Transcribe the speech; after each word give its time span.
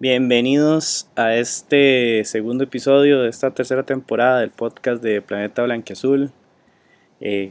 Bienvenidos 0.00 1.10
a 1.16 1.34
este 1.34 2.22
segundo 2.24 2.62
episodio 2.62 3.20
de 3.20 3.30
esta 3.30 3.50
tercera 3.50 3.82
temporada 3.82 4.38
del 4.38 4.50
podcast 4.52 5.02
de 5.02 5.20
Planeta 5.20 5.64
Blanquiazul. 5.64 6.30
Eh, 7.18 7.50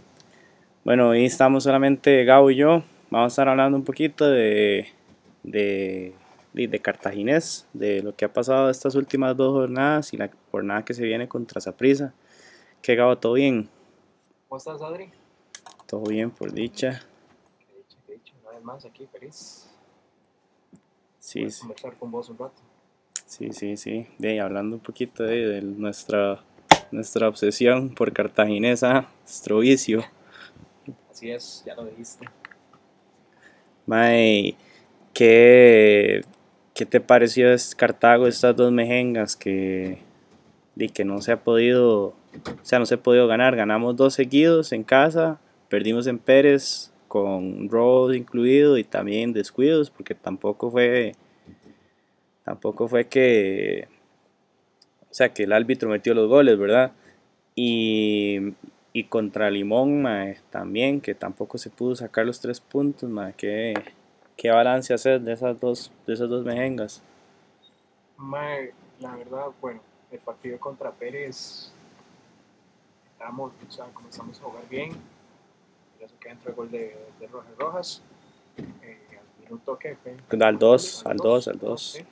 bueno, 0.85 1.09
hoy 1.09 1.25
estamos 1.25 1.65
solamente 1.65 2.23
Gabo 2.23 2.49
y 2.49 2.55
yo. 2.55 2.83
Vamos 3.09 3.25
a 3.25 3.27
estar 3.27 3.49
hablando 3.49 3.77
un 3.77 3.83
poquito 3.83 4.25
de, 4.29 4.87
de, 5.43 6.13
de, 6.53 6.79
Cartaginés, 6.79 7.67
de 7.73 8.01
lo 8.01 8.15
que 8.15 8.23
ha 8.23 8.31
pasado 8.31 8.69
estas 8.69 8.95
últimas 8.95 9.35
dos 9.35 9.51
jornadas 9.51 10.13
y 10.13 10.17
la 10.17 10.31
jornada 10.49 10.85
que 10.85 10.93
se 10.93 11.03
viene 11.03 11.27
contra 11.27 11.59
Saprisa. 11.59 12.13
¿Qué 12.81 12.95
Gabo? 12.95 13.17
¿Todo 13.17 13.33
bien? 13.33 13.67
¿Cómo 14.47 14.57
estás, 14.57 14.81
Adri? 14.81 15.09
Todo 15.85 16.05
bien, 16.05 16.31
por 16.31 16.53
dicha. 16.53 17.01
Qué 17.59 17.75
dicho, 17.75 17.97
qué 18.07 18.13
dicho. 18.13 18.33
Una 18.41 18.51
vez 18.53 18.63
más 18.63 18.85
aquí, 18.85 19.05
feliz. 19.11 19.67
Sí, 21.27 21.39
Poder 21.39 21.51
sí, 21.51 21.59
conversar 21.59 21.97
con 21.97 22.09
vos 22.09 22.29
un 22.29 22.37
rato. 22.37 22.61
sí, 23.25 23.51
sí. 23.51 23.75
sí. 23.75 24.07
De, 24.17 24.39
hablando 24.39 24.77
un 24.77 24.81
poquito 24.81 25.23
de, 25.23 25.45
de 25.45 25.61
nuestra, 25.61 26.41
nuestra 26.89 27.27
obsesión 27.27 27.89
por 27.93 28.13
Cartaginesa, 28.13 29.09
nuestro 29.23 29.59
vicio. 29.59 30.05
Así 31.11 31.29
es, 31.29 31.63
ya 31.65 31.75
lo 31.75 31.83
dijiste. 31.83 32.29
Mae, 33.87 34.55
¿qué, 35.13 36.23
¿qué 36.73 36.85
te 36.85 37.01
pareció 37.01 37.49
Cartago 37.75 38.27
estas 38.27 38.55
dos 38.55 38.71
mejengas 38.71 39.35
que, 39.35 39.97
di 40.75 40.87
que 40.87 41.03
no 41.03 41.21
se 41.21 41.33
ha 41.33 41.43
podido, 41.43 42.05
o 42.05 42.15
sea, 42.61 42.79
no 42.79 42.85
se 42.85 42.95
ha 42.95 43.03
podido 43.03 43.27
ganar? 43.27 43.57
Ganamos 43.57 43.97
dos 43.97 44.13
seguidos 44.13 44.71
en 44.71 44.85
casa, 44.85 45.41
perdimos 45.67 46.07
en 46.07 46.19
Pérez 46.19 46.93
con 47.07 47.69
robos 47.69 48.15
incluido 48.15 48.77
y 48.77 48.83
también 48.83 49.33
descuidos, 49.33 49.89
porque 49.89 50.15
tampoco 50.15 50.69
fue, 50.71 51.13
tampoco 52.43 52.87
fue 52.87 53.07
que, 53.07 53.87
o 55.09 55.13
sea, 55.13 55.33
que 55.33 55.43
el 55.43 55.53
árbitro 55.53 55.89
metió 55.89 56.13
los 56.13 56.27
goles, 56.27 56.57
¿verdad? 56.57 56.91
Y, 57.55 58.53
y 58.93 59.05
contra 59.05 59.49
Limón, 59.49 60.05
también, 60.49 61.01
que 61.01 61.15
tampoco 61.15 61.57
se 61.57 61.69
pudo 61.69 61.95
sacar 61.95 62.25
los 62.25 62.39
tres 62.39 62.59
puntos, 62.59 63.09
mae, 63.09 63.33
¿qué, 63.35 63.73
qué 64.35 64.51
balance 64.51 64.93
hacer 64.93 65.21
de 65.21 65.33
esas 65.33 65.59
dos, 65.59 65.91
de 66.05 66.13
esas 66.13 66.29
dos 66.29 66.45
mejengas? 66.45 67.01
La 68.99 69.15
verdad, 69.15 69.47
bueno, 69.61 69.79
el 70.11 70.19
partido 70.19 70.59
contra 70.59 70.91
Pérez, 70.91 71.71
estábamos, 73.11 73.51
o 73.67 73.71
sea, 73.71 73.85
comenzamos 73.93 74.39
a 74.39 74.43
jugar 74.43 74.67
bien. 74.69 75.16
Eso 75.99 76.15
que 76.19 76.29
entró 76.29 76.49
el 76.51 76.55
gol 76.55 76.71
de, 76.71 76.97
de 77.19 77.27
Rojas 77.27 77.57
Rojas. 77.57 78.03
Eh, 78.57 79.19
al 79.19 79.43
minuto 79.43 79.77
que 79.77 79.95
fue. 79.95 80.17
Al 80.39 80.57
dos, 80.57 81.05
al 81.05 81.17
dos, 81.17 81.47
al 81.47 81.59
dos. 81.59 81.91
sí. 81.93 82.05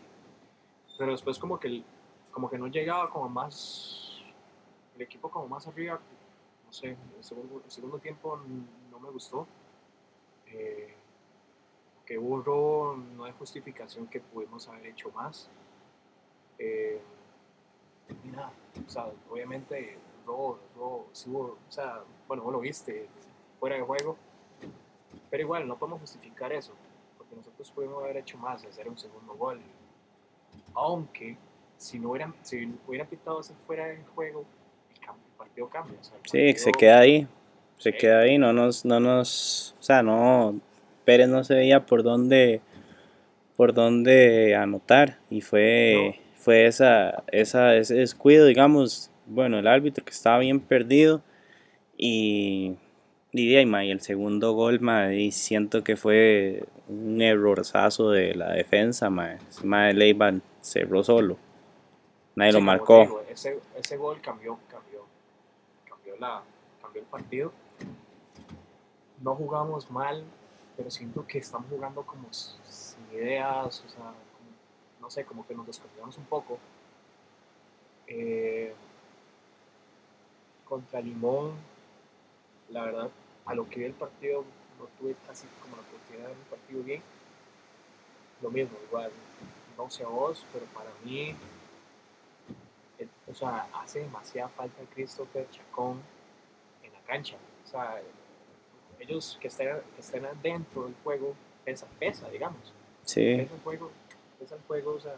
Pero 0.98 1.12
después 1.12 1.38
como 1.38 1.60
que, 1.60 1.84
como 2.32 2.50
que 2.50 2.58
no 2.58 2.68
llegaba 2.68 3.10
como 3.10 3.28
más, 3.28 4.22
el 4.96 5.02
equipo 5.02 5.30
como 5.30 5.48
más 5.48 5.68
arriba, 5.68 6.00
no 6.66 6.72
sé, 6.72 6.96
el 7.18 7.24
segundo, 7.24 7.62
el 7.66 7.72
segundo 7.72 8.00
tiempo 8.00 8.40
no 8.90 9.00
me 9.00 9.10
gustó. 9.10 9.46
Eh, 10.48 10.94
que 12.06 12.18
hubo 12.18 12.42
robo, 12.42 12.96
no 13.18 13.26
hay 13.26 13.34
justificación 13.34 14.08
que 14.08 14.22
pudimos 14.22 14.68
haber 14.68 14.86
hecho 14.88 15.12
más. 15.12 15.50
Eh, 16.60 17.02
y 18.24 18.28
nada, 18.30 18.54
o 18.86 18.90
sea, 18.90 19.12
obviamente 19.30 19.98
robo, 20.26 20.60
robo, 20.76 21.08
sí 21.12 21.30
hubo, 21.30 21.58
o 21.68 21.72
sea, 21.72 22.04
bueno, 22.28 22.44
vos 22.44 22.54
lo 22.54 22.60
viste, 22.60 23.10
fuera 23.60 23.76
de 23.76 23.82
juego, 23.82 24.18
pero 25.30 25.44
igual 25.44 25.68
no 25.68 25.78
podemos 25.78 26.02
justificar 26.02 26.52
eso, 26.54 26.74
porque 27.18 27.36
nosotros 27.36 27.72
pudimos 27.72 28.04
haber 28.04 28.18
hecho 28.18 28.38
más, 28.38 28.64
hacer 28.66 28.88
un 28.88 28.98
segundo 28.98 29.34
gol. 29.36 29.60
Aunque 30.74 31.38
si 31.78 32.00
no 32.00 32.10
hubieran, 32.12 32.34
si 32.44 32.72
hubieran 32.88 33.08
pitado 33.08 33.40
ese 33.40 33.54
fuera 33.66 33.88
de 33.88 33.98
juego, 34.16 34.46
el, 34.94 35.00
cam- 35.02 35.16
el 35.16 35.38
partido 35.38 35.70
cambia. 35.70 35.98
o 36.00 36.04
sea, 36.04 36.16
el 36.18 36.22
Sí, 36.30 36.60
se 36.60 36.72
partido- 36.72 36.80
queda 36.80 37.00
ahí, 37.00 37.28
se 37.78 37.92
Sí. 37.92 37.98
queda 37.98 38.20
ahí, 38.20 38.38
no 38.38 38.54
nos, 38.54 38.86
no 38.86 39.00
nos, 39.00 39.76
o 39.80 39.84
sea, 39.84 40.04
no, 40.04 40.60
Pérez 41.06 41.28
no 41.30 41.44
se 41.44 41.54
veía 41.56 41.86
por 41.86 42.04
dónde, 42.04 42.62
por 43.56 43.74
dónde 43.74 44.56
anotar 44.56 45.20
y 45.30 45.42
fue, 45.42 46.20
fue 46.36 46.66
esa, 46.66 47.24
esa, 47.32 47.76
ese 47.76 47.96
descuido, 47.96 48.46
digamos, 48.48 49.12
bueno, 49.28 49.60
el 49.60 49.68
árbitro 49.68 50.04
que 50.04 50.12
estaba 50.12 50.40
bien 50.40 50.60
perdido 50.60 51.22
y, 51.98 52.76
ma, 53.66 53.84
y 53.84 53.92
el 53.92 54.02
segundo 54.02 54.54
gol, 54.54 54.80
y 55.14 55.32
siento 55.32 55.84
que 55.84 55.96
fue 55.98 56.64
un 56.88 57.22
errorzazo 57.22 58.12
de 58.12 58.34
la 58.36 58.52
defensa, 58.54 59.10
ma, 59.10 59.34
ese 59.34 59.66
ma 59.66 59.88
de 59.88 59.94
Leiva 59.94 60.34
cerró 60.62 61.04
solo, 61.04 61.38
nadie 62.36 62.52
Sí, 62.54 62.58
lo 62.60 62.64
marcó. 62.64 63.02
digo, 63.02 63.22
ese, 63.30 63.60
ese 63.76 63.98
gol 63.98 64.22
cambió, 64.22 64.58
cambió, 64.70 65.02
cambió, 65.88 66.16
la, 66.18 66.42
cambió 66.82 67.02
el 67.02 67.08
partido. 67.08 67.52
No 69.22 69.36
jugamos 69.36 69.90
mal, 69.92 70.24
pero 70.78 70.90
siento 70.90 71.26
que 71.28 71.40
estamos 71.40 71.68
jugando 71.70 72.04
como 72.04 72.28
sin 72.32 73.00
ideas, 73.14 73.84
o 73.86 73.90
sea, 73.90 74.00
como- 74.04 75.00
no 75.02 75.10
sé, 75.10 75.26
como 75.26 75.46
que 75.46 75.56
nos 75.56 75.68
desconfiamos 75.68 76.18
un 76.18 76.26
poco. 76.26 76.58
Eh, 78.08 78.74
contra 80.64 81.00
Limón, 81.02 81.54
la 82.70 82.84
verdad, 82.86 83.10
a 83.46 83.54
lo 83.54 83.70
que 83.70 83.80
vi 83.80 83.86
el 83.86 83.94
partido, 83.94 84.44
no 84.80 84.86
tuve 85.00 85.16
casi 85.28 85.48
como 85.62 85.76
la 85.76 85.84
oportunidad 85.84 86.24
de 86.24 86.30
ver 86.30 86.38
un 86.38 86.50
partido 86.50 86.84
bien. 86.84 87.02
Lo 88.42 88.52
mismo, 88.52 88.78
igual, 88.88 89.12
no 89.78 89.90
sé 89.90 90.04
a 90.04 90.08
vos, 90.08 90.46
pero 90.52 90.66
para 90.68 90.90
mí 91.04 91.36
o 93.28 93.34
sea, 93.34 93.68
hace 93.74 94.00
demasiada 94.00 94.50
falta 94.50 94.82
Christopher 94.94 95.50
Chacón 95.52 96.02
en 96.84 96.94
la 96.94 97.00
cancha. 97.02 97.36
O 97.66 97.68
sea, 97.68 98.02
ellos 99.00 99.38
que 99.42 99.48
estén, 99.48 99.70
que 99.96 100.02
estén 100.02 100.26
dentro 100.42 100.84
del 100.84 100.96
juego, 101.04 101.34
pesa, 101.64 101.88
pesa, 102.00 102.30
digamos. 102.30 102.74
Sí, 103.04 103.36
Pesa 103.38 103.54
el 103.56 103.62
juego, 103.62 103.92
pesa 104.40 104.56
el 104.56 104.62
juego, 104.62 104.94
o 104.94 105.00
sea, 105.00 105.16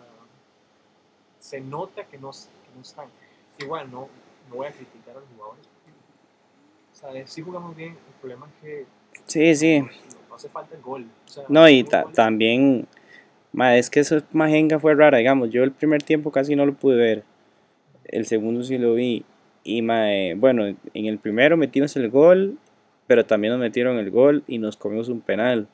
se 1.39 1.61
nota 1.61 2.05
que 2.05 2.17
no, 2.17 2.31
que 2.31 2.75
no 2.75 2.81
están. 2.81 3.09
Igual, 3.59 3.91
no, 3.91 4.09
no 4.49 4.55
voy 4.55 4.67
a 4.67 4.71
criticar 4.71 5.15
a 5.17 5.19
los 5.19 5.29
jugadores. 5.35 5.67
Sí 7.25 7.41
jugamos 7.41 7.75
bien, 7.75 7.89
el 7.91 8.19
problema 8.19 8.47
es 8.47 8.53
que 8.61 8.85
sí, 9.25 9.55
sí. 9.55 9.79
no, 9.79 9.89
no 10.29 10.35
hace 10.35 10.49
falta 10.49 10.75
el 10.75 10.81
gol. 10.81 11.05
O 11.25 11.29
sea, 11.29 11.43
No, 11.47 11.67
y 11.69 11.83
ta- 11.83 12.05
también, 12.13 12.87
es 13.73 13.89
que 13.89 13.99
esa 13.99 14.23
majenga 14.31 14.79
fue 14.79 14.95
rara, 14.95 15.17
digamos, 15.17 15.49
yo 15.49 15.63
el 15.63 15.71
primer 15.71 16.03
tiempo 16.03 16.31
casi 16.31 16.55
no 16.55 16.65
lo 16.65 16.73
pude 16.73 16.95
ver, 16.97 17.23
el 18.05 18.25
segundo 18.25 18.63
sí 18.63 18.77
lo 18.77 18.93
vi, 18.93 19.23
y 19.63 19.85
eh, 19.89 20.35
bueno, 20.37 20.65
en 20.65 21.05
el 21.05 21.17
primero 21.19 21.57
metimos 21.57 21.95
el 21.97 22.09
gol, 22.09 22.57
pero 23.05 23.25
también 23.25 23.51
nos 23.53 23.59
metieron 23.61 23.97
el 23.97 24.11
gol 24.11 24.43
y 24.47 24.57
nos 24.57 24.77
comimos 24.77 25.09
un 25.09 25.21
penal, 25.21 25.67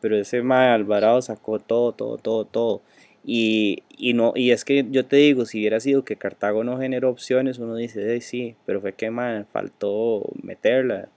pero 0.00 0.16
ese 0.16 0.42
ma 0.42 0.72
Alvarado 0.74 1.20
sacó 1.22 1.58
todo, 1.58 1.92
todo, 1.92 2.16
todo, 2.18 2.44
todo, 2.44 2.82
y, 3.24 3.82
y 3.96 4.12
no, 4.14 4.32
y 4.36 4.50
es 4.50 4.64
que 4.64 4.86
yo 4.90 5.06
te 5.06 5.16
digo, 5.16 5.46
si 5.46 5.58
hubiera 5.60 5.80
sido 5.80 6.04
que 6.04 6.16
Cartago 6.16 6.62
no 6.64 6.78
generó 6.78 7.10
opciones, 7.10 7.58
uno 7.58 7.74
dice, 7.76 8.12
"Ey, 8.12 8.20
sí, 8.20 8.56
pero 8.66 8.80
fue 8.80 8.92
que 8.94 9.10
ma, 9.10 9.44
faltó 9.52 10.24
meterla, 10.42 11.08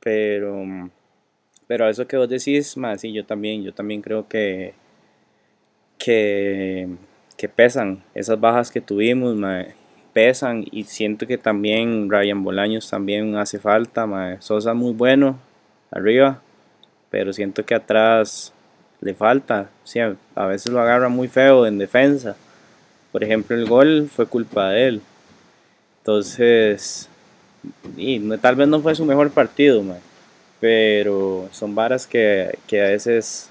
pero... 0.00 0.90
Pero 1.66 1.88
eso 1.88 2.06
que 2.06 2.16
vos 2.18 2.28
decís, 2.28 2.76
más 2.76 3.00
sí, 3.00 3.12
yo 3.12 3.24
también, 3.24 3.62
yo 3.64 3.72
también 3.72 4.02
creo 4.02 4.28
que, 4.28 4.74
que, 5.98 6.88
que 7.36 7.48
pesan, 7.48 8.02
esas 8.14 8.38
bajas 8.38 8.70
que 8.70 8.80
tuvimos, 8.82 9.34
mae, 9.34 9.74
pesan 10.12 10.64
y 10.70 10.84
siento 10.84 11.26
que 11.26 11.38
también 11.38 12.10
Ryan 12.10 12.44
Bolaños 12.44 12.88
también 12.90 13.36
hace 13.36 13.58
falta, 13.58 14.06
mae. 14.06 14.40
Sosa 14.42 14.74
muy 14.74 14.92
bueno 14.92 15.38
arriba, 15.90 16.42
pero 17.10 17.32
siento 17.32 17.64
que 17.64 17.74
atrás 17.74 18.52
le 19.04 19.14
falta, 19.14 19.68
sí, 19.84 20.00
a 20.00 20.46
veces 20.46 20.72
lo 20.72 20.80
agarra 20.80 21.08
muy 21.08 21.28
feo 21.28 21.66
en 21.66 21.78
defensa. 21.78 22.36
Por 23.12 23.22
ejemplo, 23.22 23.54
el 23.54 23.66
gol 23.66 24.08
fue 24.12 24.26
culpa 24.26 24.70
de 24.70 24.88
él. 24.88 25.00
Entonces, 26.00 27.08
tal 28.40 28.56
vez 28.56 28.66
no 28.68 28.80
fue 28.80 28.94
su 28.94 29.04
mejor 29.04 29.30
partido, 29.30 29.84
pero 30.58 31.48
son 31.52 31.74
varas 31.74 32.06
que, 32.06 32.58
que 32.66 32.80
a 32.80 32.88
veces 32.88 33.50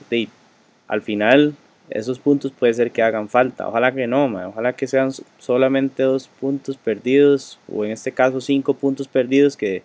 al 0.87 1.01
final 1.03 1.53
esos 1.89 2.17
puntos 2.17 2.51
puede 2.51 2.73
ser 2.73 2.91
que 2.91 3.03
hagan 3.03 3.29
falta. 3.29 3.67
Ojalá 3.67 3.91
que 3.91 4.07
no, 4.07 4.25
ojalá 4.49 4.73
que 4.73 4.87
sean 4.87 5.11
so- 5.11 5.23
solamente 5.37 6.01
dos 6.03 6.27
puntos 6.39 6.77
perdidos 6.77 7.59
o 7.71 7.85
en 7.85 7.91
este 7.91 8.11
caso 8.11 8.41
cinco 8.41 8.73
puntos 8.73 9.07
perdidos 9.07 9.55
que, 9.55 9.83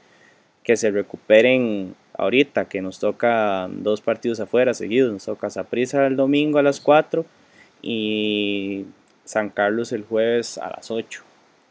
que 0.69 0.77
se 0.77 0.91
recuperen 0.91 1.95
ahorita, 2.13 2.67
que 2.69 2.83
nos 2.83 2.99
toca 2.99 3.71
dos 3.73 4.03
partidos 4.03 4.39
afuera 4.39 4.75
seguidos. 4.75 5.11
Nos 5.11 5.25
toca 5.25 5.49
Saprissa 5.49 6.07
el 6.07 6.15
domingo 6.15 6.59
a 6.59 6.63
las 6.63 6.79
4 6.79 7.25
y 7.81 8.85
San 9.25 9.49
Carlos 9.49 9.93
el 9.93 10.05
jueves 10.05 10.59
a 10.59 10.69
las 10.69 10.91
8 10.91 11.23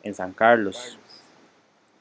en 0.02 0.16
San 0.16 0.34
Carlos. 0.34 0.98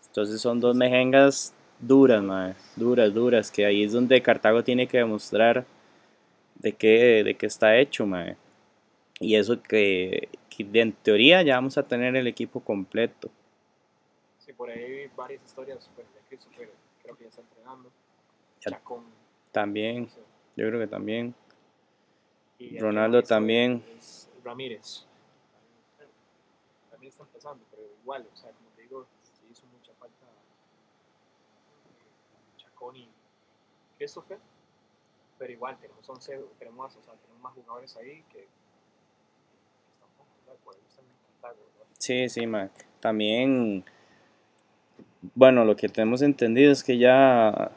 Entonces 0.07 0.41
son 0.41 0.59
dos 0.59 0.75
mejengas 0.75 1.53
duras, 1.81 2.23
mae, 2.23 2.55
duras, 2.77 3.13
duras, 3.13 3.51
que 3.51 3.67
ahí 3.67 3.85
es 3.85 3.93
donde 3.93 4.23
Cartago 4.23 4.65
tiene 4.65 4.87
que 4.87 4.97
demostrar 4.97 5.67
de 6.55 6.73
qué, 6.73 7.25
de 7.25 7.35
qué 7.35 7.45
está 7.45 7.77
hecho, 7.77 8.07
mae. 8.07 8.39
Y 9.21 9.35
eso 9.35 9.61
que, 9.61 10.31
que 10.49 10.67
en 10.73 10.93
teoría 10.93 11.43
ya 11.43 11.57
vamos 11.57 11.77
a 11.77 11.83
tener 11.83 12.17
el 12.17 12.27
equipo 12.27 12.61
completo. 12.61 13.29
Sí, 14.39 14.55
por 14.55 14.71
ahí 14.71 15.11
varias 15.15 15.45
historias 15.45 15.91
pues, 15.95 16.07
creo 17.07 17.17
que 17.17 17.25
ya 17.25 17.29
está 17.31 17.43
entrenando. 17.43 17.91
Ya. 18.61 18.73
Chacón, 18.73 19.05
También, 19.53 20.09
yo 20.57 20.67
creo 20.67 20.81
que 20.81 20.89
también. 20.89 21.35
Y 22.59 22.79
Ronaldo 22.79 23.23
también. 23.23 23.85
es 23.97 24.29
Ramírez. 24.43 25.07
También 26.91 27.11
está 27.11 27.23
empezando, 27.23 27.65
pero 27.71 27.83
igual, 28.03 28.27
o 28.33 28.37
sea, 28.37 28.51
como 28.51 28.71
te 28.71 28.83
digo, 28.83 29.07
sí 29.23 29.47
hizo 29.51 29.67
mucha 29.67 29.93
falta 29.95 30.27
eh, 31.87 32.57
Chacón 32.57 32.97
y 32.97 33.09
Christopher. 33.99 34.39
Pero 35.39 35.53
igual, 35.53 35.79
tenemos 35.79 36.09
11, 36.09 36.45
tenemos, 36.59 36.97
o 36.97 37.03
sea, 37.03 37.15
tenemos 37.15 37.43
más 37.43 37.55
jugadores 37.55 37.97
ahí 37.97 38.25
que. 38.33 38.49
Sí, 41.99 42.29
sí, 42.29 42.47
ma. 42.47 42.71
También, 43.01 43.85
bueno, 45.35 45.65
lo 45.65 45.77
que 45.77 45.89
tenemos 45.89 46.23
entendido 46.23 46.73
es 46.73 46.83
que 46.85 46.99
ya 46.99 47.71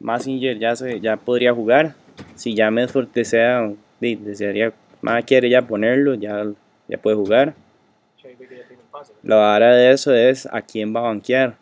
Massinger 0.00 0.58
ya, 0.58 0.76
se, 0.76 1.00
ya 1.00 1.16
podría 1.16 1.52
jugar. 1.52 1.94
Si 2.34 2.54
ya 2.54 2.70
Medford 2.70 3.08
desea, 3.08 3.72
desearía, 4.00 4.72
más 5.00 5.24
quiere 5.24 5.48
ya 5.50 5.62
ponerlo, 5.62 6.14
ya, 6.14 6.44
ya 6.88 6.98
puede 6.98 7.16
jugar. 7.16 7.54
La 9.22 9.36
vara 9.36 9.74
de 9.74 9.92
eso 9.92 10.14
es 10.14 10.46
a 10.46 10.62
quién 10.62 10.94
va 10.94 11.00
a 11.00 11.04
banquear. 11.04 11.56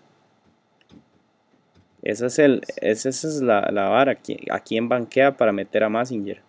Esa 2.03 2.27
es, 2.27 2.39
el, 2.41 2.63
esa 2.79 3.09
es 3.09 3.41
la, 3.41 3.71
la 3.71 3.89
vara, 3.89 4.19
a 4.51 4.61
quién 4.61 4.89
banquea 4.89 5.37
para 5.37 5.53
meter 5.53 5.85
a 5.85 5.89
Massinger. 5.89 6.43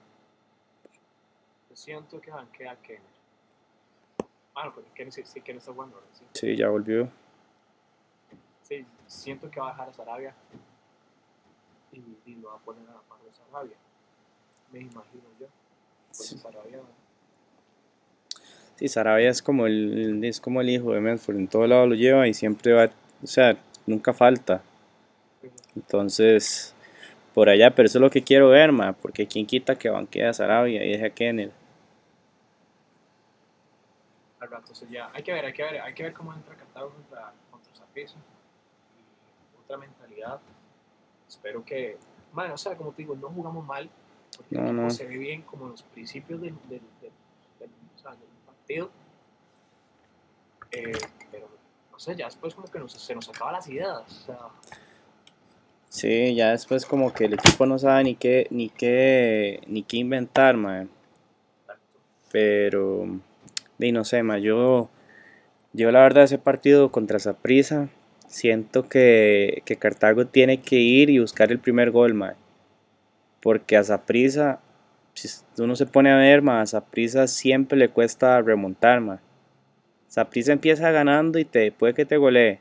Yo 1.69 1.75
siento 1.75 2.19
que 2.19 2.31
banquea 2.31 2.71
a 2.71 2.75
Kenner. 2.77 3.01
Ah, 4.55 4.65
no, 4.65 4.73
porque 4.73 4.89
Kenner 4.95 5.13
sí, 5.13 5.21
sí, 5.25 5.41
Kenner 5.41 5.59
está 5.59 5.71
¿verdad? 5.71 5.93
Sí. 6.13 6.25
Sí, 6.33 6.55
ya 6.55 6.69
volvió. 6.69 7.07
Sí, 8.79 8.85
siento 9.07 9.49
que 9.51 9.59
va 9.59 9.69
a 9.69 9.71
dejar 9.71 9.89
a 9.89 9.93
Sarabia 9.93 10.33
y, 11.91 12.01
y 12.25 12.35
lo 12.35 12.49
va 12.49 12.55
a 12.55 12.59
poner 12.59 12.83
a 12.89 12.93
la 12.93 12.99
par 13.01 13.19
de 13.19 13.31
Sarabia. 13.33 13.77
Me 14.71 14.79
imagino 14.79 15.23
yo. 15.39 15.47
Porque 16.07 16.23
Sí. 16.23 16.37
Sarabia, 16.37 16.79
Sí, 18.75 18.87
Sarabia 18.87 19.29
es 19.29 19.41
como 19.43 19.67
el, 19.67 20.23
es 20.23 20.41
como 20.41 20.59
el 20.61 20.69
hijo 20.69 20.93
de 20.93 20.99
Medford, 20.99 21.35
en 21.37 21.47
todo 21.47 21.67
lado 21.67 21.85
lo 21.85 21.95
lleva 21.95 22.27
y 22.27 22.33
siempre 22.33 22.73
va, 22.73 22.89
o 23.23 23.27
sea, 23.27 23.55
nunca 23.85 24.13
falta. 24.13 24.63
Entonces, 25.75 26.73
por 27.35 27.49
allá, 27.49 27.75
pero 27.75 27.85
eso 27.85 27.99
es 27.99 28.01
lo 28.01 28.09
que 28.09 28.23
quiero 28.23 28.49
ver, 28.49 28.71
ma, 28.71 28.93
porque 28.93 29.27
quién 29.27 29.45
quita 29.45 29.75
que 29.77 29.89
banquea 29.89 30.31
a 30.31 30.33
Sarabia 30.33 30.83
y 30.83 30.89
deje 30.89 31.05
a 31.05 31.09
Kenner. 31.11 31.51
al 34.39 34.49
rato 34.51 34.75
sería. 34.75 35.09
Hay 35.13 35.23
que 35.23 35.31
ver, 35.33 35.45
hay 35.45 35.53
que 35.53 35.63
ver, 35.63 35.81
hay 35.81 35.93
que 35.93 36.03
ver 36.03 36.13
cómo 36.13 36.33
entra 36.33 36.55
Cartago 36.55 36.89
contra, 36.89 37.31
contra 37.49 37.75
Saprissa. 37.75 38.17
Y 39.73 39.75
otra 39.75 39.77
mentalidad. 39.77 40.39
Espero 41.27 41.63
que. 41.65 41.97
Bueno, 42.33 42.53
o 42.53 42.57
sea, 42.57 42.75
como 42.75 42.91
te 42.91 43.01
digo, 43.03 43.15
no 43.15 43.29
jugamos 43.29 43.65
mal. 43.65 43.89
Porque 44.37 44.55
No, 44.55 44.89
se 44.89 45.05
ve 45.05 45.17
bien 45.17 45.41
como 45.43 45.67
los 45.69 45.83
principios 45.83 46.41
del, 46.41 46.55
del, 46.69 46.81
del, 47.01 47.11
del- 47.59 47.69
o 47.95 47.99
sea, 47.99 48.11
del 48.11 48.19
partido. 48.45 48.89
Eh, 50.71 50.91
pero 51.31 51.47
no 51.91 51.99
sé, 51.99 52.15
ya 52.15 52.25
después 52.25 52.55
como 52.55 52.67
que 52.67 52.79
nos- 52.79 52.93
se 52.93 53.13
nos 53.15 53.29
acaban 53.29 53.53
las 53.53 53.67
ideas. 53.69 54.01
O 54.07 54.25
sea, 54.25 54.39
Sí, 55.89 56.33
ya 56.33 56.49
después 56.49 56.87
como 56.87 57.13
que 57.13 57.25
el 57.25 57.33
equipo 57.35 57.67
no 57.67 57.77
sabe 57.77 58.03
ni 58.05 58.15
qué, 58.15 58.47
ni 58.49 58.69
qué, 58.69 59.61
ni 59.67 59.83
qué 59.83 59.97
inventar, 59.97 60.57
ma. 60.57 60.87
Pero, 62.31 63.05
di, 63.77 63.91
no 63.91 64.03
sé, 64.03 64.23
yo, 64.41 64.89
yo 65.73 65.91
la 65.91 65.99
verdad 66.01 66.23
ese 66.23 66.39
partido 66.39 66.91
contra 66.91 67.19
Saprissa, 67.19 67.89
siento 68.33 68.89
que, 68.89 69.61
que 69.63 69.75
Cartago 69.75 70.25
tiene 70.25 70.59
que 70.59 70.77
ir 70.77 71.11
y 71.11 71.19
buscar 71.19 71.51
el 71.51 71.59
primer 71.59 71.91
gol, 71.91 72.15
ma. 72.15 72.33
Porque 73.41 73.77
a 73.77 73.83
Saprissa, 73.83 74.59
si 75.13 75.29
uno 75.59 75.75
se 75.75 75.85
pone 75.85 76.11
a 76.11 76.17
ver, 76.17 76.41
ma, 76.41 76.61
a 76.61 76.65
Saprissa 76.65 77.27
siempre 77.27 77.77
le 77.77 77.89
cuesta 77.89 78.41
remontar, 78.41 79.01
ma. 79.01 79.21
Saprissa 80.07 80.51
empieza 80.51 80.89
ganando 80.89 81.37
y 81.37 81.45
te, 81.45 81.71
puede 81.71 81.93
que 81.93 82.05
te 82.05 82.17
golee. 82.17 82.59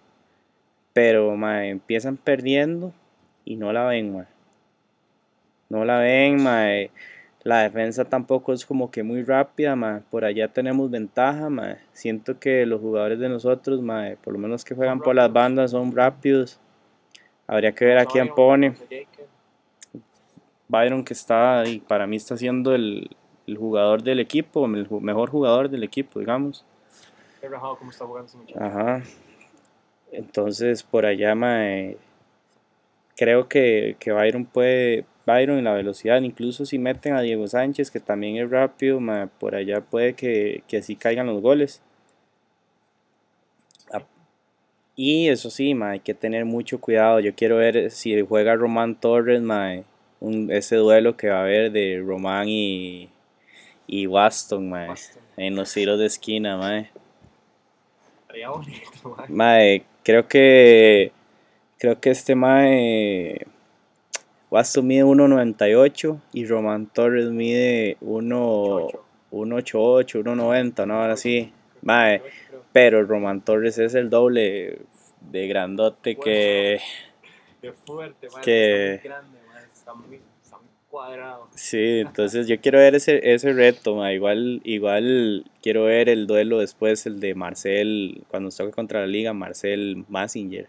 Pero, 0.93 1.35
ma, 1.37 1.67
empiezan 1.67 2.19
perdiendo 2.19 2.93
y 3.47 3.57
no 3.57 3.73
la 3.73 3.85
ven, 3.87 4.15
ma. 4.15 4.27
No 5.71 5.87
la 5.87 6.01
ven, 6.01 6.43
ma. 6.43 6.67
Eh, 7.45 7.49
La 7.49 7.63
defensa 7.63 8.05
tampoco 8.05 8.53
es 8.53 8.65
como 8.65 8.91
que 8.91 9.03
muy 9.03 9.23
rápida, 9.23 9.77
ma. 9.77 10.03
Por 10.11 10.25
allá 10.25 10.49
tenemos 10.49 10.91
ventaja, 10.91 11.51
ma. 11.51 11.77
Siento 11.93 12.39
que 12.39 12.67
los 12.67 12.81
jugadores 12.81 13.19
de 13.19 13.29
nosotros, 13.29 13.81
ma, 13.83 14.11
eh, 14.11 14.19
por 14.23 14.33
lo 14.33 14.39
menos 14.39 14.65
que 14.65 14.75
juegan 14.75 15.01
por 15.01 15.15
las 15.15 15.33
bandas, 15.33 15.73
son 15.73 15.95
rápidos. 15.95 16.59
Habría 17.47 17.73
que 17.73 17.85
ver 17.85 17.99
a 17.99 18.07
quién 18.07 18.29
pone. 18.35 18.75
Byron 20.69 21.05
que 21.05 21.13
está, 21.13 21.65
y 21.67 21.81
para 21.81 22.07
mí 22.07 22.17
está 22.17 22.37
siendo 22.37 22.75
el, 22.75 23.11
el 23.47 23.57
jugador 23.59 24.03
del 24.03 24.21
equipo, 24.21 24.65
el 24.67 24.89
mejor 25.01 25.31
jugador 25.31 25.69
del 25.69 25.83
equipo, 25.83 26.21
digamos. 26.21 26.65
Cómo 27.41 27.91
está 27.91 28.07
jugando. 28.07 28.33
Ajá. 28.59 29.03
Entonces, 30.13 30.83
por 30.83 31.07
allá, 31.07 31.35
mae, 31.35 31.97
creo 33.17 33.49
que, 33.49 33.97
que 33.99 34.13
Byron 34.13 34.45
puede, 34.45 35.05
Byron 35.27 35.59
en 35.59 35.65
la 35.65 35.73
velocidad, 35.75 36.21
incluso 36.23 36.67
si 36.67 36.79
meten 36.79 37.15
a 37.15 37.21
Diego 37.21 37.47
Sánchez, 37.47 37.91
que 37.91 38.01
también 38.01 38.37
es 38.37 38.51
rápido, 38.51 39.01
mae, 39.01 39.27
por 39.27 39.55
allá 39.55 39.81
puede 39.81 40.15
que, 40.15 40.63
que 40.67 40.79
así 40.79 40.97
caigan 40.97 41.27
los 41.27 41.41
goles. 41.41 41.81
Ah, 43.93 44.03
Y 44.97 45.29
eso 45.29 45.51
sí, 45.51 45.75
mae, 45.75 45.93
hay 45.93 46.01
que 46.01 46.15
tener 46.15 46.45
mucho 46.45 46.81
cuidado. 46.81 47.21
Yo 47.21 47.35
quiero 47.35 47.57
ver 47.57 47.91
si 47.91 48.21
juega 48.23 48.55
Román 48.57 48.95
Torres, 48.97 49.41
un- 50.21 50.51
ese 50.51 50.77
duelo 50.77 51.17
que 51.17 51.29
va 51.29 51.39
a 51.39 51.43
haber 51.43 51.73
de 51.73 52.03
Román 52.05 52.49
y, 52.49 53.09
y 53.87 54.07
Waston, 54.07 54.71
Boston. 54.71 55.23
en 55.37 55.57
los 55.57 55.73
tiros 55.73 55.99
de 55.99 56.07
esquina, 56.07 56.57
mae. 56.57 56.91
Estaría 58.23 58.49
bonito, 58.51 59.17
man. 59.17 59.27
Mae, 59.29 59.85
creo 60.05 60.27
que 60.29 61.13
creo 61.79 62.01
que 62.01 62.11
este 62.11 62.35
mae 62.37 63.47
Waston 64.53 64.87
mide 64.87 65.03
1.98 65.05 66.21
y 66.35 66.45
Román 66.45 66.87
Torres 66.87 67.31
mide 67.31 67.97
1 68.03 68.81
Chocho. 68.91 69.05
1.88, 69.31 70.23
1.90, 70.23 70.87
no, 70.87 71.01
ahora 71.01 71.17
sí. 71.17 71.51
Mae, 71.81 72.21
pero 72.71 73.03
Román 73.03 73.41
Torres 73.41 73.79
es 73.79 73.95
el 73.95 74.11
doble 74.11 74.81
de 75.31 75.47
grandote 75.49 76.17
que 76.17 76.81
Qué 77.63 77.73
fuerte, 77.73 78.29
man. 78.31 78.43
que- 78.43 78.95
Está 78.95 79.01
muy 79.01 79.09
grande, 79.11 79.39
man. 79.49 79.65
Está 79.73 79.95
muy, 79.95 80.17
está 80.43 80.59
muy 80.59 80.69
cuadrado. 80.91 81.49
sí, 81.55 82.01
entonces 82.01 82.47
yo 82.47 82.61
quiero 82.61 82.79
ver 82.79 82.95
ese, 82.95 83.33
ese 83.33 83.55
reto, 83.55 83.97
mae. 83.97 84.17
Igual, 84.17 84.61
igual 84.65 85.47
quiero 85.63 85.85
ver 85.85 86.11
el 86.11 86.27
duelo 86.27 86.59
después, 86.59 87.07
el 87.07 87.21
de 87.21 87.35
Marcel, 87.35 88.23
cuando 88.29 88.51
toque 88.51 88.73
contra 88.73 89.01
la 89.01 89.07
liga, 89.07 89.33
Marcel 89.33 90.05
Massinger. 90.11 90.69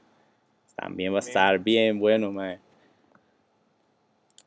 También 0.78 1.12
va 1.14 1.18
a 1.18 1.20
estar 1.20 1.60
bien 1.60 2.00
bueno, 2.00 2.32
mae. 2.32 2.60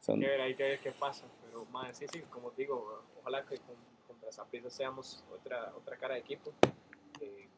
Son- 0.06 0.14
Hay 0.16 0.20
que 0.20 0.28
ver, 0.30 0.40
hay 0.40 0.54
que 0.54 0.62
ver 0.62 0.78
qué 0.78 0.92
pasa. 0.92 1.24
Pero, 1.44 1.64
man, 1.66 1.92
sí, 1.94 2.06
sí, 2.12 2.20
como 2.30 2.52
digo, 2.52 3.02
ojalá 3.20 3.44
que 3.44 3.56
con, 3.58 3.74
contra 4.06 4.30
Saprissa 4.30 4.70
seamos 4.70 5.24
otra, 5.34 5.72
otra 5.76 5.96
cara 5.96 6.14
de 6.14 6.20
equipo. 6.20 6.52
Eh, 7.20 7.48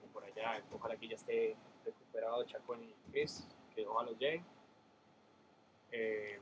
como 0.00 0.12
por 0.12 0.24
allá, 0.24 0.62
ojalá 0.72 0.96
que 0.96 1.08
ya 1.08 1.14
esté 1.16 1.56
recuperado 1.84 2.44
Chacón 2.44 2.82
y 2.82 2.92
Chris, 3.10 3.46
que 3.74 3.86
ojalá 3.86 4.10
lleguen. 4.18 4.44
Eh, 5.92 6.38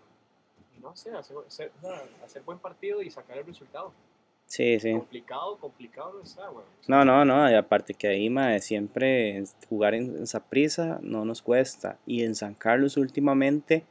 y 0.76 0.80
no 0.80 0.96
sé, 0.96 1.10
hacer, 1.14 1.36
hacer, 1.46 1.70
hacer 2.24 2.42
buen 2.42 2.58
partido 2.58 3.00
y 3.02 3.10
sacar 3.10 3.38
el 3.38 3.46
resultado. 3.46 3.92
Sí, 4.46 4.80
sí. 4.80 4.92
Complicado, 4.92 5.56
complicado 5.58 6.12
no 6.14 6.22
está, 6.22 6.48
güey. 6.48 6.66
No, 6.88 7.04
no, 7.04 7.24
no, 7.24 7.48
y 7.50 7.54
aparte 7.54 7.94
que 7.94 8.08
ahí, 8.08 8.28
mae, 8.28 8.60
siempre 8.60 9.42
jugar 9.68 9.94
en, 9.94 10.16
en 10.16 10.26
Saprissa 10.26 10.98
no 11.02 11.24
nos 11.24 11.40
cuesta. 11.40 11.98
Y 12.04 12.24
en 12.24 12.34
San 12.34 12.54
Carlos 12.54 12.96
últimamente 12.96 13.84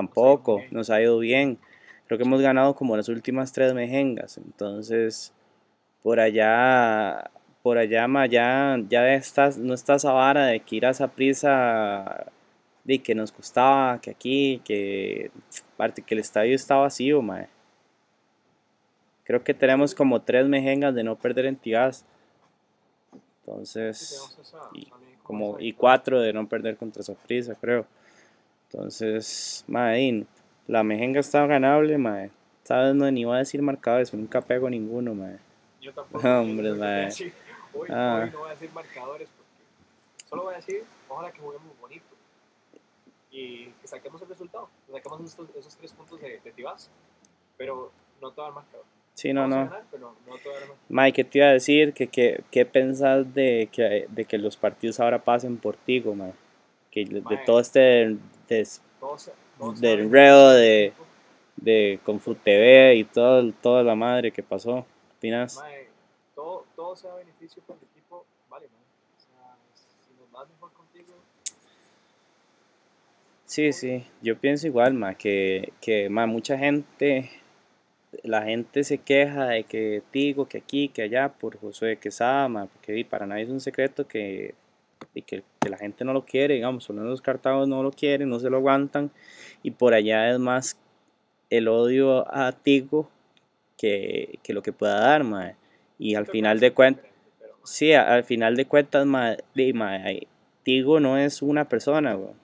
tampoco 0.00 0.62
nos 0.72 0.90
ha 0.90 1.00
ido 1.00 1.18
bien. 1.18 1.56
Creo 2.06 2.18
que 2.18 2.24
hemos 2.24 2.42
ganado 2.42 2.74
como 2.76 2.98
las 2.98 3.08
últimas 3.08 3.50
tres 3.52 3.72
mejengas. 3.72 4.36
Entonces, 4.36 5.32
por 6.02 6.20
allá, 6.20 7.30
por 7.62 7.78
allá, 7.78 8.06
ma, 8.06 8.26
ya, 8.26 8.76
ya 8.90 9.14
estás, 9.14 9.56
no 9.56 9.72
está 9.72 9.94
esa 9.94 10.12
vara 10.12 10.44
de 10.48 10.60
que 10.60 10.76
ir 10.76 10.84
a 10.84 10.92
Saprissa, 10.92 12.26
de 12.84 12.98
que 12.98 13.14
nos 13.14 13.32
costaba, 13.32 13.98
que 14.02 14.10
aquí, 14.10 14.60
que 14.66 15.30
aparte 15.72 16.02
que 16.02 16.14
el 16.14 16.20
estadio 16.20 16.54
está 16.54 16.76
vacío, 16.76 17.22
mae. 17.22 17.48
Creo 19.24 19.42
que 19.42 19.54
tenemos 19.54 19.94
como 19.94 20.20
tres 20.20 20.46
mejengas 20.46 20.94
de 20.94 21.04
no 21.04 21.16
perder 21.16 21.46
en 21.46 21.58
Entonces, 23.46 24.02
esa- 24.42 24.68
y 24.74 24.88
como 25.22 25.52
esa- 25.56 25.62
y 25.64 25.72
cuatro 25.72 26.20
de 26.20 26.34
no 26.34 26.46
perder 26.46 26.76
contra 26.76 27.02
Saprissa, 27.02 27.54
creo. 27.54 27.86
Entonces, 28.70 29.64
mae, 29.68 30.26
la 30.66 30.82
mejenga 30.82 31.20
estaba 31.20 31.46
ganable, 31.46 31.98
mae. 31.98 32.30
Sabes, 32.64 32.94
no 32.94 33.10
ni 33.10 33.20
iba 33.20 33.36
a 33.36 33.38
decir 33.38 33.62
marcadores, 33.62 34.12
nunca 34.12 34.40
pego 34.40 34.68
ninguno, 34.68 35.14
mae. 35.14 35.38
Yo 35.80 35.92
tampoco. 35.92 36.26
Hombre, 36.40 36.72
mae. 36.72 37.08
Hoy, 37.72 37.88
Ah. 37.90 38.22
hoy 38.24 38.30
no 38.30 38.38
voy 38.40 38.48
a 38.48 38.52
decir 38.52 38.70
marcadores 38.72 39.28
porque 39.36 40.26
solo 40.28 40.42
voy 40.44 40.54
a 40.54 40.56
decir, 40.56 40.82
ojalá 41.08 41.30
que 41.30 41.40
juguemos 41.40 41.78
bonito 41.80 42.04
y 43.30 43.66
que 43.66 43.86
saquemos 43.86 44.20
el 44.22 44.28
resultado, 44.28 44.68
que 44.86 44.92
saquemos 44.94 45.20
estos- 45.24 45.48
esos 45.56 45.76
tres 45.76 45.92
puntos 45.92 46.20
de, 46.20 46.40
de 46.42 46.50
Tibás, 46.52 46.90
pero 47.58 47.92
no 48.22 48.30
todo 48.30 48.48
el 48.48 48.54
marcador. 48.54 48.84
Sí, 49.14 49.32
no, 49.32 49.46
no. 49.46 49.56
ganar, 49.56 49.84
pero 49.90 50.14
no. 50.26 50.36
Mike, 50.88 51.12
¿qué 51.16 51.24
te 51.24 51.38
iba 51.38 51.48
a 51.48 51.52
decir? 51.52 51.92
¿Qué, 51.94 52.06
qué, 52.08 52.42
qué 52.50 52.66
pensás 52.66 53.32
de 53.34 53.68
que, 53.72 54.06
de 54.10 54.24
que 54.24 54.36
los 54.38 54.56
partidos 54.56 54.98
ahora 55.00 55.22
pasen 55.22 55.56
por 55.58 55.76
Tigo, 55.76 56.14
mae? 56.14 56.32
Que 56.96 57.04
de 57.04 57.36
todo 57.44 57.60
este 57.60 58.16
des- 58.48 58.80
enredo 59.82 60.52
de- 60.52 60.94
de 61.56 62.00
Confut 62.04 62.38
TV 62.42 62.94
y 62.94 63.04
todo, 63.04 63.52
toda 63.52 63.82
la 63.82 63.94
madre 63.94 64.32
que 64.32 64.42
pasó. 64.42 64.86
¿Qué 65.10 65.16
opinas? 65.18 65.56
Mae, 65.56 65.88
todo, 66.34 66.64
todo 66.74 66.96
sea 66.96 67.12
beneficio 67.16 67.62
para 67.66 67.78
el 67.80 67.86
equipo, 67.92 68.24
vale, 68.48 68.66
mae. 68.68 68.80
O 68.80 69.20
sea, 69.20 69.56
si 69.74 70.14
nos 70.18 70.34
va 70.34 70.46
mejor 70.46 70.72
contigo, 70.72 71.12
Sí, 73.44 73.74
sí, 73.74 74.06
yo 74.22 74.38
pienso 74.38 74.66
igual, 74.66 74.94
ma, 74.94 75.14
que, 75.16 75.74
que 75.82 76.08
ma, 76.08 76.26
mucha 76.26 76.56
gente, 76.56 77.30
la 78.22 78.42
gente 78.44 78.84
se 78.84 78.96
queja 78.98 79.48
de 79.48 79.64
que 79.64 80.02
Tigo, 80.10 80.48
que 80.48 80.56
aquí, 80.58 80.88
que 80.88 81.02
allá, 81.02 81.28
por 81.28 81.58
Josué 81.60 81.98
Quesada, 81.98 82.48
ma, 82.48 82.66
porque 82.66 83.04
para 83.04 83.26
nadie 83.26 83.42
es 83.44 83.50
un 83.50 83.60
secreto 83.60 84.08
que, 84.08 84.54
y 85.14 85.20
que, 85.22 85.44
que 85.66 85.70
la 85.70 85.78
gente 85.78 86.04
no 86.04 86.12
lo 86.12 86.24
quiere, 86.24 86.54
digamos, 86.54 86.84
solo 86.84 87.02
los 87.02 87.20
cartagos 87.20 87.66
no 87.66 87.82
lo 87.82 87.90
quieren, 87.90 88.28
no 88.28 88.38
se 88.38 88.48
lo 88.48 88.58
aguantan, 88.58 89.10
y 89.64 89.72
por 89.72 89.94
allá 89.94 90.30
es 90.30 90.38
más 90.38 90.78
el 91.50 91.66
odio 91.66 92.24
a 92.32 92.52
Tigo 92.52 93.10
que, 93.76 94.38
que 94.44 94.52
lo 94.54 94.62
que 94.62 94.72
pueda 94.72 95.00
dar, 95.00 95.24
ma, 95.24 95.54
y 95.98 96.14
al 96.14 96.26
final 96.26 96.60
de 96.60 96.72
cuentas, 96.72 97.04
mae, 97.04 97.50
sí, 97.64 97.92
al 97.94 98.22
final 98.22 98.54
de 98.54 98.66
cuentas, 98.66 99.04
ma, 99.06 99.36
di, 99.54 99.72
ma, 99.72 99.90
ay, 99.90 100.28
Tigo 100.62 101.00
no 101.00 101.18
es 101.18 101.42
una 101.42 101.68
persona, 101.68 102.14
güey. 102.14 102.34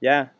Ya, 0.00 0.32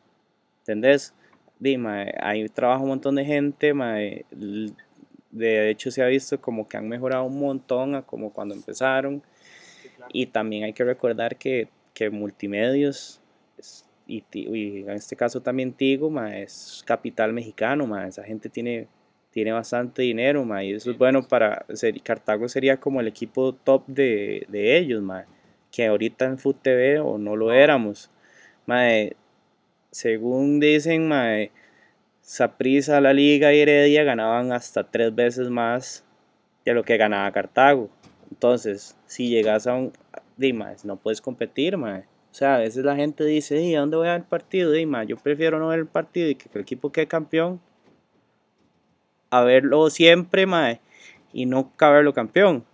¿entendés? 0.60 1.12
Di, 1.58 1.76
mae, 1.76 2.14
ahí 2.18 2.48
trabaja 2.48 2.82
un 2.82 2.88
montón 2.88 3.16
de 3.16 3.26
gente, 3.26 3.74
mae, 3.74 4.24
de 4.30 5.70
hecho 5.70 5.90
se 5.90 6.02
ha 6.02 6.06
visto 6.06 6.40
como 6.40 6.66
que 6.66 6.78
han 6.78 6.88
mejorado 6.88 7.24
un 7.24 7.38
montón 7.38 7.94
a 7.94 8.02
como 8.02 8.32
cuando 8.32 8.54
empezaron 8.54 9.22
Sí, 9.82 9.88
claro. 9.90 10.10
y 10.14 10.26
también 10.26 10.64
hay 10.64 10.72
que 10.72 10.84
recordar 10.84 11.36
que, 11.36 11.68
que 11.94 12.10
multimedios 12.10 13.20
es- 13.58 13.86
y, 14.06 14.22
y 14.34 14.80
en 14.82 14.90
este 14.90 15.16
caso 15.16 15.40
también 15.40 15.72
Tigo, 15.72 16.10
mae, 16.10 16.42
es 16.42 16.82
capital 16.86 17.32
mexicano, 17.32 17.86
mae, 17.86 18.08
esa 18.08 18.22
gente 18.24 18.50
tiene, 18.50 18.86
tiene 19.30 19.52
bastante 19.52 20.02
dinero, 20.02 20.44
mae, 20.44 20.66
y 20.66 20.72
eso 20.74 20.90
es 20.90 20.98
bueno 20.98 21.26
para, 21.26 21.64
ser- 21.72 22.02
Cartago 22.02 22.48
sería 22.48 22.78
como 22.78 23.00
el 23.00 23.08
equipo 23.08 23.54
top 23.54 23.86
de, 23.86 24.44
de 24.48 24.76
ellos, 24.76 25.00
mae, 25.02 25.24
que 25.72 25.86
ahorita 25.86 26.26
en 26.26 26.38
Food 26.38 26.56
TV 26.62 26.98
o 27.00 27.16
no 27.18 27.34
lo 27.36 27.52
éramos, 27.52 28.10
mae, 28.66 29.16
según 29.90 30.60
dicen, 30.60 31.08
mae, 31.08 31.50
Saprissa, 32.20 33.00
la 33.00 33.12
Liga 33.12 33.52
y 33.52 33.60
Heredia 33.60 34.02
ganaban 34.04 34.52
hasta 34.52 34.84
tres 34.90 35.14
veces 35.14 35.50
más 35.50 36.04
de 36.64 36.72
lo 36.74 36.82
que 36.82 36.96
ganaba 36.96 37.30
Cartago. 37.32 37.90
Entonces, 38.30 38.96
si 39.06 39.28
llegas 39.28 39.66
a 39.66 39.74
un... 39.74 39.92
Di, 40.36 40.52
mae, 40.52 40.76
no 40.84 40.96
puedes 40.96 41.20
competir, 41.20 41.76
mae. 41.76 42.00
O 42.30 42.34
sea, 42.34 42.56
a 42.56 42.58
veces 42.58 42.84
la 42.84 42.96
gente 42.96 43.24
dice, 43.24 43.54
"Di, 43.56 43.74
¿a 43.76 43.80
dónde 43.80 43.96
voy 43.96 44.08
a 44.08 44.12
ver 44.12 44.22
el 44.22 44.26
partido? 44.26 44.72
Di, 44.72 44.86
mae, 44.86 45.06
yo 45.06 45.16
prefiero 45.16 45.58
no 45.58 45.68
ver 45.68 45.80
el 45.80 45.86
partido 45.86 46.28
y 46.28 46.34
que 46.34 46.48
el 46.52 46.62
equipo 46.62 46.90
quede 46.90 47.06
campeón 47.06 47.60
a 49.30 49.42
verlo 49.42 49.90
siempre, 49.90 50.46
mae, 50.46 50.80
y 51.32 51.46
nunca 51.46 51.90
verlo 51.90 52.12
campeón. 52.12 52.64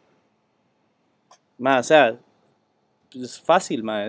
Mae, 1.58 1.80
o 1.80 1.82
sea, 1.82 2.18
es 3.14 3.40
fácil, 3.40 3.82
mae. 3.82 4.08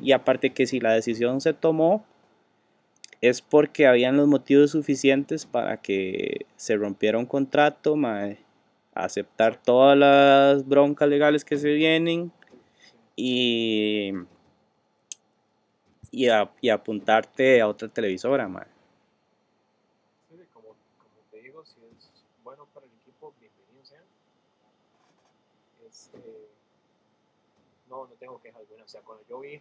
y 0.00 0.12
aparte 0.12 0.52
que 0.52 0.66
si 0.66 0.80
la 0.80 0.92
decisión 0.92 1.40
se 1.40 1.52
tomó, 1.52 2.04
es 3.20 3.42
porque 3.42 3.86
habían 3.86 4.16
los 4.16 4.28
motivos 4.28 4.70
suficientes 4.72 5.46
para 5.46 5.78
que 5.78 6.46
se 6.56 6.76
rompiera 6.76 7.18
un 7.18 7.26
contrato, 7.26 7.96
mae, 7.96 8.38
aceptar 8.94 9.60
todas 9.60 9.96
las 9.98 10.66
broncas 10.66 11.08
legales 11.08 11.44
que 11.44 11.56
se 11.58 11.72
vienen 11.72 12.32
y, 13.20 14.12
y, 16.12 16.28
a- 16.28 16.52
y 16.60 16.68
apuntarte 16.70 17.60
a 17.60 17.66
otra 17.66 17.88
televisora, 17.88 18.46
mae. 18.48 18.66
Sí, 20.30 20.36
como, 20.54 20.68
como 20.68 21.20
te 21.32 21.42
digo, 21.42 21.64
si 21.64 21.80
es 21.84 22.12
bueno 22.44 22.66
para 22.72 22.86
el 22.86 22.92
equipo, 22.92 23.34
bienvenido 23.40 23.84
sea. 23.84 24.02
Este, 25.88 26.48
no, 27.88 28.06
no 28.06 28.14
tengo 28.20 28.40
quejas 28.40 28.60
alguna. 28.60 28.84
O 28.84 28.88
sea, 28.88 29.00
cuando 29.02 29.24
yo 29.28 29.40
vi 29.40 29.60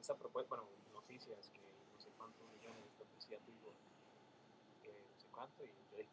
esa 0.00 0.16
propuesta, 0.16 0.48
bueno, 0.56 0.64
noticias 0.92 1.48
que 1.54 1.60
no 1.60 2.00
sé 2.02 2.08
cuántos 2.18 2.42
millones 2.58 2.82
de 2.98 3.04
decía 3.14 3.38
Tigo, 3.46 3.70
que 4.82 4.88
no 4.90 5.20
sé 5.20 5.28
cuánto, 5.30 5.62
y 5.64 5.68
yo 5.92 5.98
dije, 5.98 6.10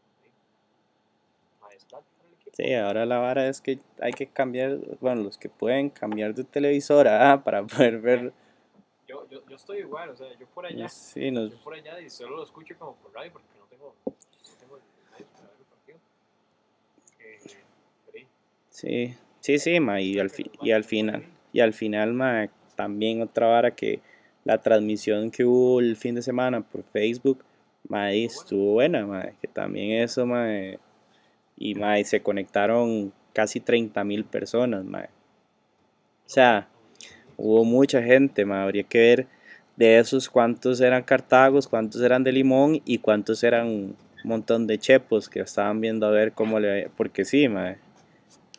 para 1.64 2.04
el 2.28 2.34
equipo. 2.34 2.52
Sí, 2.56 2.74
ahora 2.74 3.06
la 3.06 3.18
vara 3.20 3.48
es 3.48 3.62
que 3.62 3.80
hay 4.02 4.12
que 4.14 4.28
cambiar, 4.28 4.78
bueno, 5.00 5.24
los 5.24 5.38
que 5.38 5.50
pueden 5.50 5.90
cambiar 5.90 6.34
de 6.34 6.44
televisora 6.44 7.32
ah, 7.34 7.44
para 7.44 7.64
poder 7.66 8.00
ver. 8.00 8.34
Yo, 9.08 9.28
yo, 9.30 9.46
yo 9.48 9.56
estoy 9.56 9.80
igual, 9.80 10.10
o 10.10 10.16
sea, 10.16 10.28
yo 10.40 10.46
por 10.48 10.66
allá, 10.66 10.88
Sí, 10.90 11.30
nos, 11.32 11.52
yo 11.52 11.58
por 11.64 11.74
allá 11.74 12.00
y 12.00 12.10
solo 12.10 12.38
lo 12.38 12.44
escucho 12.44 12.76
como 12.78 12.96
por 12.96 13.14
radio 13.14 13.32
porque 13.34 13.48
no 13.60 13.66
tengo, 13.66 13.96
no 14.06 14.14
tengo 14.60 14.78
el 14.78 14.82
medio 15.12 15.26
para 15.34 15.48
ver 15.50 15.58
el 15.60 15.66
partido. 15.66 15.98
Eh, 17.20 17.40
pero 18.12 18.28
sí, 18.70 19.16
sí, 19.42 19.60
sí, 19.60 19.80
ma, 19.80 20.02
y 20.02 20.20
al, 20.20 20.30
fi- 20.30 20.52
y 20.62 20.72
al 20.72 20.84
final, 20.84 21.26
y 21.52 21.60
al 21.60 21.74
final, 21.74 22.14
ma, 22.14 22.50
también 22.76 23.22
otra 23.22 23.48
vara 23.48 23.76
que 23.76 24.00
la 24.46 24.62
transmisión 24.62 25.32
que 25.32 25.46
hubo 25.46 25.80
el 25.80 25.96
fin 25.96 26.16
de 26.16 26.22
semana 26.22 26.62
por 26.62 26.84
Facebook, 26.84 27.44
ma, 27.88 28.12
estuvo 28.12 28.74
buena, 28.74 29.06
ma, 29.06 29.24
que 29.42 29.48
también 29.48 30.02
eso, 30.02 30.26
ma, 30.26 30.48
y 31.58 31.76
ma, 31.76 32.00
y 32.00 32.04
se 32.04 32.22
conectaron 32.22 33.14
casi 33.34 33.60
30 33.60 34.04
mil 34.04 34.26
personas, 34.26 34.84
ma. 34.86 35.08
O 36.26 36.30
sea, 36.30 36.68
hubo 37.38 37.64
mucha 37.66 38.02
gente, 38.02 38.46
ma, 38.46 38.64
habría 38.64 38.84
que 38.84 39.00
ver 39.00 39.28
de 39.76 39.98
esos 40.00 40.30
cuántos 40.30 40.82
eran 40.82 41.04
cartagos, 41.04 41.68
cuántos 41.68 42.02
eran 42.02 42.24
de 42.24 42.32
limón 42.32 42.82
y 42.86 43.00
cuántos 43.00 43.44
eran 43.44 43.68
un 43.68 43.98
montón 44.24 44.68
de 44.68 44.78
chepos 44.78 45.30
que 45.30 45.42
estaban 45.42 45.82
viendo 45.82 46.06
a 46.06 46.12
ver 46.12 46.32
cómo 46.34 46.60
le, 46.60 46.90
porque 46.96 47.26
sí, 47.26 47.48
ma, 47.50 47.76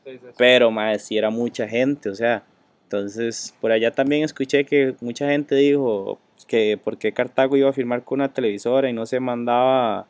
Sí, 0.05 0.13
sí, 0.13 0.19
sí. 0.21 0.35
pero 0.37 0.71
mae, 0.71 0.99
sí 0.99 1.17
era 1.17 1.31
mucha 1.31 1.67
gente, 1.67 2.11
o 2.11 2.15
sea, 2.15 2.43
entonces 2.83 3.55
por 3.61 3.73
allá 3.73 3.91
también 3.91 4.23
escuché 4.23 4.67
que 4.67 4.95
mucha 5.01 5.31
gente 5.31 5.55
dijo 5.55 6.19
que 6.47 6.77
por 6.77 6.99
qué 6.99 7.13
Cartago 7.13 7.57
iba 7.57 7.71
a 7.71 7.73
firmar 7.73 8.05
con 8.05 8.21
una 8.21 8.33
televisora 8.33 8.91
y 8.91 8.93
no 8.93 9.07
se 9.07 9.19
mandaba, 9.19 10.07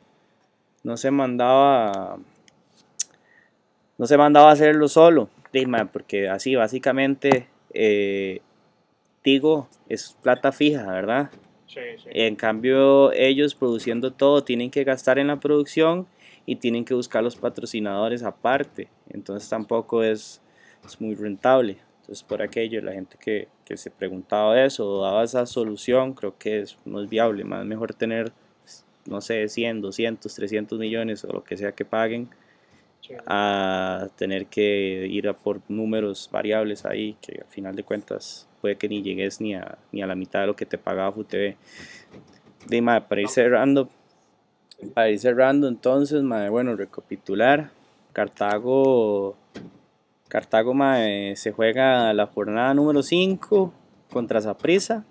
no 0.82 0.96
se 0.96 1.12
mandaba, 1.12 2.18
no 4.04 4.08
se 4.08 4.18
mandaba 4.18 4.50
a 4.50 4.52
hacerlo 4.52 4.87
solo, 4.88 5.30
porque 5.90 6.28
así 6.28 6.54
básicamente 6.56 7.46
eh, 7.73 8.42
Tigo 9.23 9.66
es 9.88 10.14
plata 10.23 10.52
fija, 10.52 10.84
¿verdad? 10.92 11.30
Sí, 11.66 11.80
sí. 11.96 12.11
En 12.11 12.37
cambio, 12.37 13.12
ellos 13.14 13.54
produciendo 13.54 14.12
todo 14.12 14.44
tienen 14.44 14.70
que 14.70 14.84
gastar 14.84 15.18
en 15.18 15.28
la 15.28 15.40
producción 15.40 16.06
y 16.44 16.56
tienen 16.56 16.84
que 16.84 16.92
buscar 16.92 17.25
los 17.25 17.37
patrocinadores 17.37 18.23
aparte. 18.25 18.88
Entonces 19.08 19.49
tampoco 19.49 20.02
es, 20.02 20.42
es 20.84 21.00
muy 21.00 21.14
rentable. 21.14 21.78
Entonces 22.00 22.23
por 22.25 22.42
aquello, 22.42 22.82
la 22.82 22.92
gente 22.92 23.16
que, 23.18 23.49
que 23.64 23.78
se 23.78 23.90
preguntaba 23.90 24.62
eso 24.62 24.87
o 24.87 25.02
daba 25.02 25.25
esa 25.25 25.46
solución, 25.46 26.12
creo 26.12 26.37
que 26.38 26.61
es, 26.61 26.76
no 26.84 27.02
es 27.02 27.08
viable. 27.08 27.42
Más 27.44 27.64
mejor 27.64 27.94
tener, 27.94 28.32
no 29.06 29.23
sé, 29.23 29.49
100, 29.49 29.80
200, 29.80 30.34
300 30.34 30.78
millones 30.78 31.25
o 31.25 31.32
lo 31.32 31.42
que 31.42 31.56
sea 31.56 31.73
que 31.73 31.87
paguen. 31.87 32.28
A 33.26 34.08
tener 34.16 34.46
que 34.46 35.06
ir 35.11 35.28
a 35.28 35.32
por 35.34 35.61
números 35.68 36.28
variables 36.32 36.84
ahí 36.84 37.16
que 37.20 37.40
al 37.40 37.50
final 37.50 37.76
de 37.76 37.84
cuentas 37.84 38.49
puede 38.61 38.76
que 38.76 38.88
ni 38.88 39.02
llegues 39.02 39.40
ni 39.40 39.54
a, 39.54 39.78
ni 39.92 40.02
a 40.02 40.06
la 40.06 40.14
mitad 40.14 40.40
de 40.40 40.46
lo 40.46 40.56
que 40.56 40.66
te 40.66 40.78
pagaba 40.78 41.12
FUTV. 41.12 41.56
De, 42.66 42.82
mae, 42.82 43.02
para 43.02 43.20
ir 43.20 43.28
cerrando, 43.28 43.90
para 44.94 45.11
ir 45.11 45.18
cerrando 45.18 45.68
entonces, 45.68 46.23
mae, 46.23 46.49
bueno, 46.49 46.75
recapitular, 46.76 47.70
Cartago, 48.12 49.37
Cartago 50.28 50.73
mae, 50.73 51.37
se 51.37 51.52
juega 51.52 52.12
la 52.14 52.26
jornada 52.26 52.73
número 52.73 53.02
5 53.02 53.73
contra 54.11 54.40
Saprissa, 54.40 55.04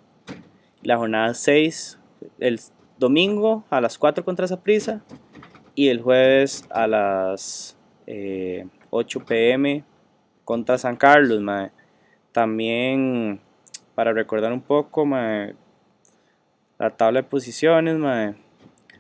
la 0.82 0.98
jornada 0.98 1.34
6 1.34 2.00
el 2.40 2.60
domingo 2.98 3.64
a 3.70 3.82
las 3.82 3.98
4 3.98 4.24
contra 4.24 4.48
Saprissa 4.48 5.02
y 5.76 5.90
el 5.90 6.02
jueves 6.02 6.66
a 6.70 6.88
las 6.88 7.78
eh, 8.08 8.68
8 8.90 9.26
pm 9.26 9.84
contra 10.44 10.78
San 10.78 10.96
Carlos, 10.96 11.42
mae. 11.42 11.72
También 12.32 13.40
para 13.96 14.14
recordar 14.14 14.52
un 14.52 14.62
poco, 14.62 15.06
mae, 15.06 15.56
la 16.80 16.90
tabla 16.92 17.22
de 17.22 17.28
posiciones, 17.28 17.98
mae. 17.98 18.36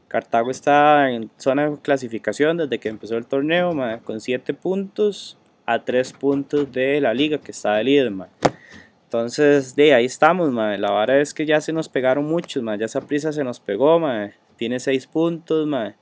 Cartago 0.08 0.52
está 0.52 1.10
en 1.10 1.32
zona 1.38 1.70
de 1.70 1.78
clasificación 1.78 2.58
desde 2.58 2.80
que 2.80 2.90
empezó 2.90 3.18
el 3.18 3.26
torneo, 3.26 3.74
mae, 3.74 4.00
con 4.00 4.22
7 4.22 4.54
puntos 4.54 5.38
a 5.66 5.84
3 5.84 6.14
puntos 6.14 6.72
de 6.72 7.02
la 7.02 7.14
liga 7.14 7.40
que 7.40 7.52
está 7.52 7.76
de 7.76 7.84
líder, 7.84 8.12
mae. 8.12 8.30
Entonces, 9.06 9.76
de 9.76 9.94
ahí 9.94 10.06
estamos, 10.06 10.52
mae. 10.52 10.78
La 10.78 10.92
vara 10.92 11.20
es 11.20 11.34
que 11.34 11.46
ya 11.46 11.62
se 11.62 11.74
nos 11.74 11.90
pegaron 11.90 12.26
muchos, 12.26 12.64
mae. 12.64 12.78
Ya 12.78 12.86
esa 12.86 13.02
prisa 13.02 13.32
se 13.32 13.44
nos 13.44 13.60
pegó, 13.60 14.00
mae. 14.00 14.34
Tiene 14.56 14.80
6 14.80 15.08
puntos, 15.08 15.68
mae. 15.68 15.96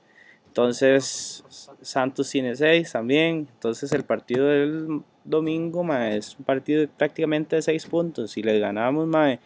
Entonces, 0.52 1.42
Santos 1.80 2.28
tiene 2.28 2.54
6 2.54 2.92
también. 2.92 3.48
Entonces, 3.54 3.90
el 3.92 4.04
partido 4.04 4.48
del 4.48 5.02
domingo, 5.24 5.82
mae, 5.82 6.18
es 6.18 6.38
un 6.38 6.44
partido 6.44 6.86
prácticamente 6.90 7.56
de 7.56 7.62
6 7.62 7.86
puntos. 7.86 8.32
Si 8.32 8.42
les 8.42 8.60
ganamos, 8.60 9.06
mae, 9.06 9.40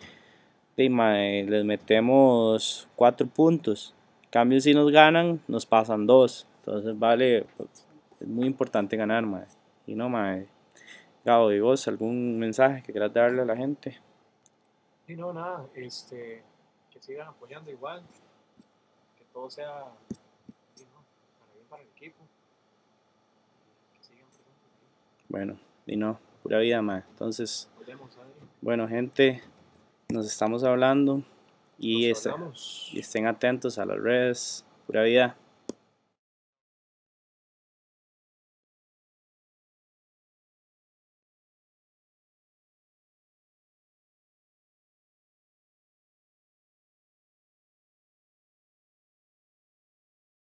de, 0.76 0.90
mae, 0.90 1.44
les 1.44 1.64
metemos 1.64 2.88
4 2.96 3.24
puntos. 3.28 3.94
En 4.24 4.30
cambio, 4.30 4.60
si 4.60 4.74
nos 4.74 4.90
ganan, 4.90 5.40
nos 5.46 5.64
pasan 5.64 6.08
2. 6.08 6.48
Entonces, 6.58 6.98
vale, 6.98 7.46
pues, 7.56 7.86
es 8.18 8.26
muy 8.26 8.46
importante 8.46 8.96
ganar, 8.96 9.24
mae. 9.24 9.46
Y 9.86 9.94
no, 9.94 10.08
mae. 10.08 10.48
Gabo, 11.24 11.52
¿y 11.52 11.60
vos 11.60 11.86
algún 11.86 12.36
mensaje 12.36 12.82
que 12.82 12.90
quieras 12.90 13.14
darle 13.14 13.42
a 13.42 13.44
la 13.44 13.56
gente? 13.56 13.96
Y 15.06 15.14
no, 15.14 15.32
nada, 15.32 15.66
este, 15.76 16.42
que 16.90 17.00
sigan 17.00 17.28
apoyando 17.28 17.70
igual, 17.70 18.02
que 19.16 19.24
todo 19.32 19.48
sea 19.48 19.84
y 20.10 20.25
para 21.68 21.82
el 21.82 21.88
equipo. 21.88 22.24
Que 23.94 24.02
sigan. 24.02 24.26
Bueno, 25.28 25.58
y 25.86 25.96
no, 25.96 26.18
pura 26.42 26.58
vida, 26.58 26.82
mae. 26.82 27.02
Entonces, 27.10 27.68
vemos 27.86 28.16
bueno, 28.60 28.88
gente, 28.88 29.42
nos 30.08 30.26
estamos 30.26 30.64
hablando 30.64 31.22
y, 31.78 32.08
Nos 32.08 32.26
hablamos. 32.26 32.90
y 32.92 33.00
estén 33.00 33.26
atentos 33.26 33.78
a 33.78 33.86
las 33.86 33.98
redes. 33.98 34.64
Pura 34.86 35.02
vida. 35.02 35.36